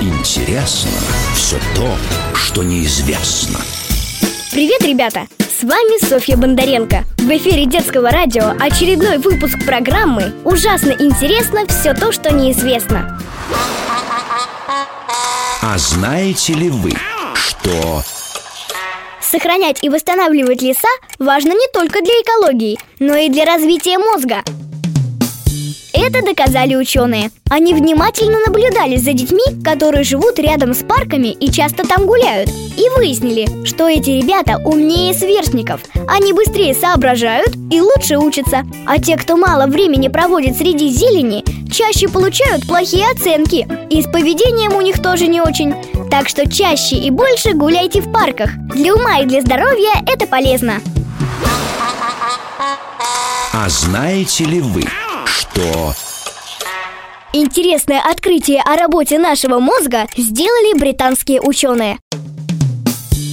Интересно 0.00 0.90
все 1.34 1.56
то, 1.74 1.88
что 2.34 2.62
неизвестно. 2.62 3.58
Привет, 4.52 4.82
ребята! 4.82 5.26
С 5.38 5.64
вами 5.64 6.04
Софья 6.04 6.36
Бондаренко. 6.36 7.04
В 7.18 7.28
эфире 7.36 7.66
детского 7.66 8.10
радио 8.10 8.54
очередной 8.60 9.18
выпуск 9.18 9.58
программы 9.66 10.32
«Ужасно 10.44 10.92
интересно 10.92 11.66
все 11.66 11.94
то, 11.94 12.12
что 12.12 12.32
неизвестно». 12.32 13.20
А 15.62 15.76
знаете 15.78 16.54
ли 16.54 16.70
вы, 16.70 16.92
что 17.34 18.02
Сохранять 19.20 19.82
и 19.82 19.88
восстанавливать 19.88 20.62
леса 20.62 20.88
важно 21.18 21.50
не 21.50 21.66
только 21.72 22.00
для 22.00 22.14
экологии, 22.22 22.78
но 22.98 23.16
и 23.16 23.28
для 23.28 23.44
развития 23.44 23.98
мозга. 23.98 24.42
Это 26.08 26.24
доказали 26.24 26.74
ученые. 26.74 27.30
Они 27.50 27.74
внимательно 27.74 28.38
наблюдали 28.46 28.96
за 28.96 29.12
детьми, 29.12 29.42
которые 29.62 30.04
живут 30.04 30.38
рядом 30.38 30.72
с 30.72 30.78
парками 30.78 31.28
и 31.28 31.50
часто 31.52 31.86
там 31.86 32.06
гуляют, 32.06 32.48
и 32.48 32.88
выяснили, 32.96 33.46
что 33.66 33.86
эти 33.86 34.08
ребята 34.08 34.56
умнее 34.64 35.12
сверстников. 35.12 35.82
Они 36.08 36.32
быстрее 36.32 36.72
соображают 36.72 37.54
и 37.70 37.82
лучше 37.82 38.16
учатся. 38.16 38.62
А 38.86 38.98
те, 38.98 39.18
кто 39.18 39.36
мало 39.36 39.66
времени 39.66 40.08
проводит 40.08 40.56
среди 40.56 40.88
зелени, 40.88 41.44
чаще 41.70 42.08
получают 42.08 42.66
плохие 42.66 43.04
оценки. 43.10 43.68
И 43.90 44.00
с 44.00 44.06
поведением 44.06 44.76
у 44.76 44.80
них 44.80 45.02
тоже 45.02 45.26
не 45.26 45.42
очень. 45.42 45.74
Так 46.10 46.30
что 46.30 46.50
чаще 46.50 46.96
и 46.96 47.10
больше 47.10 47.52
гуляйте 47.52 48.00
в 48.00 48.10
парках. 48.10 48.48
Для 48.74 48.94
ума 48.94 49.18
и 49.18 49.26
для 49.26 49.42
здоровья 49.42 50.02
это 50.06 50.26
полезно. 50.26 50.80
А 53.52 53.68
знаете 53.68 54.44
ли 54.44 54.60
вы, 54.60 54.84
что 55.28 55.94
Интересное 57.34 58.00
открытие 58.00 58.62
о 58.62 58.76
работе 58.76 59.18
нашего 59.18 59.58
мозга 59.58 60.06
сделали 60.16 60.78
британские 60.78 61.40
ученые. 61.42 61.98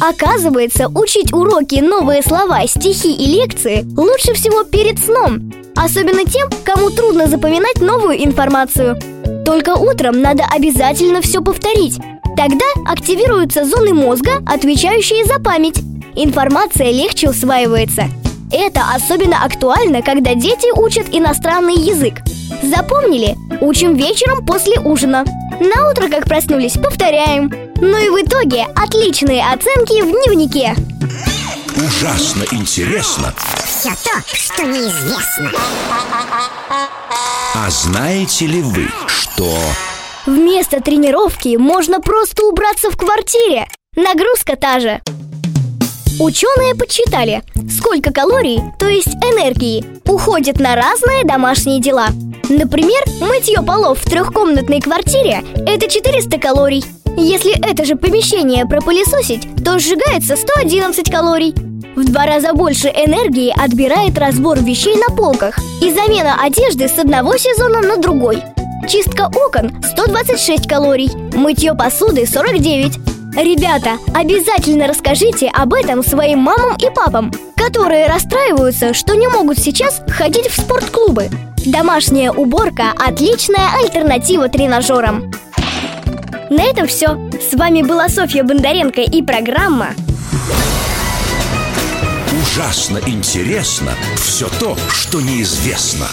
Оказывается, 0.00 0.88
учить 0.88 1.32
уроки, 1.32 1.80
новые 1.80 2.22
слова, 2.22 2.66
стихи 2.66 3.12
и 3.12 3.26
лекции 3.26 3.84
лучше 3.96 4.32
всего 4.32 4.64
перед 4.64 4.98
сном. 4.98 5.52
Особенно 5.76 6.24
тем, 6.24 6.48
кому 6.64 6.90
трудно 6.90 7.26
запоминать 7.26 7.80
новую 7.80 8.24
информацию. 8.24 8.98
Только 9.44 9.76
утром 9.76 10.20
надо 10.20 10.44
обязательно 10.44 11.20
все 11.20 11.42
повторить. 11.42 11.98
Тогда 12.36 12.64
активируются 12.86 13.64
зоны 13.64 13.92
мозга, 13.92 14.42
отвечающие 14.46 15.24
за 15.26 15.38
память. 15.38 15.80
Информация 16.16 16.90
легче 16.90 17.28
усваивается. 17.28 18.06
Это 18.52 18.82
особенно 18.94 19.44
актуально, 19.44 20.02
когда 20.02 20.34
дети 20.34 20.70
учат 20.78 21.06
иностранный 21.10 21.74
язык. 21.74 22.16
Запомнили? 22.62 23.34
Учим 23.62 23.94
вечером 23.96 24.44
после 24.44 24.78
ужина. 24.78 25.24
На 25.58 25.90
утро, 25.90 26.08
как 26.08 26.26
проснулись, 26.26 26.74
повторяем. 26.74 27.50
Ну 27.76 27.96
и 27.96 28.10
в 28.10 28.26
итоге 28.26 28.66
отличные 28.76 29.42
оценки 29.42 30.02
в 30.02 30.10
дневнике. 30.10 30.76
ужасно 31.76 32.44
интересно? 32.52 33.34
Все 33.64 33.90
то, 33.90 34.22
что 34.26 34.62
неизвестно 34.64 35.50
А 37.54 37.70
знаете 37.70 38.46
ли 38.46 38.60
вы, 38.60 38.88
что 39.06 39.48
Вместо 40.26 40.80
тренировки 40.80 41.56
можно 41.56 42.00
просто 42.00 42.44
убраться 42.44 42.90
в 42.90 42.96
квартире. 42.96 43.66
Нагрузка 43.96 44.56
та 44.56 44.78
же. 44.78 45.00
Ученые 46.20 46.74
подсчитали, 46.74 47.42
сколько 47.82 48.12
калорий, 48.12 48.60
то 48.78 48.86
есть 48.86 49.12
энергии, 49.16 49.84
уходит 50.06 50.60
на 50.60 50.76
разные 50.76 51.24
домашние 51.24 51.80
дела. 51.80 52.06
Например, 52.48 53.02
мытье 53.20 53.60
полов 53.60 53.98
в 53.98 54.04
трехкомнатной 54.04 54.80
квартире– 54.80 55.42
это 55.66 55.88
400 55.88 56.38
калорий. 56.38 56.84
Если 57.16 57.52
это 57.68 57.84
же 57.84 57.96
помещение 57.96 58.66
пропылесосить, 58.66 59.48
то 59.64 59.80
сжигается 59.80 60.36
111 60.36 61.10
калорий. 61.10 61.54
В 61.96 62.04
два 62.04 62.24
раза 62.24 62.52
больше 62.52 62.86
энергии 62.86 63.52
отбирает 63.52 64.16
разбор 64.16 64.60
вещей 64.60 64.94
на 64.96 65.14
полках 65.14 65.58
и 65.82 65.92
замена 65.92 66.36
одежды 66.40 66.86
с 66.86 66.96
одного 66.98 67.36
сезона 67.36 67.80
на 67.80 67.96
другой. 67.96 68.44
Чистка 68.88 69.28
окон 69.34 69.72
126 69.82 70.68
калорий, 70.68 71.10
мытье 71.36 71.74
посуды 71.74 72.26
49. 72.26 73.11
Ребята, 73.34 73.98
обязательно 74.14 74.86
расскажите 74.86 75.48
об 75.48 75.74
этом 75.74 76.02
своим 76.02 76.40
мамам 76.40 76.76
и 76.76 76.90
папам, 76.94 77.32
которые 77.56 78.06
расстраиваются, 78.06 78.94
что 78.94 79.14
не 79.14 79.28
могут 79.28 79.58
сейчас 79.58 80.02
ходить 80.08 80.48
в 80.48 80.60
спортклубы. 80.60 81.28
Домашняя 81.64 82.30
уборка– 82.30 82.92
отличная 82.98 83.70
альтернатива 83.80 84.48
тренажерам. 84.48 85.30
На 86.50 86.64
этом 86.64 86.86
все. 86.86 87.30
С 87.40 87.54
вами 87.54 87.82
была 87.82 88.08
Софья 88.08 88.42
Бондаренко 88.42 89.00
и 89.00 89.22
программа 89.22 89.94
ужасно 92.52 93.00
интересно 93.06 93.92
все 94.16 94.48
то, 94.60 94.76
что 94.90 95.20
неизвестно? 95.20 96.06